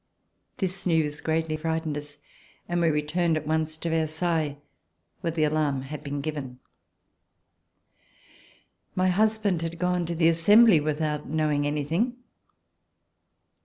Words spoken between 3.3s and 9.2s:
at once to Versailles, where the alarm had been given. My